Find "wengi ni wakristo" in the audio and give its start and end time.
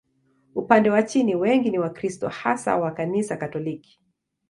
1.35-2.27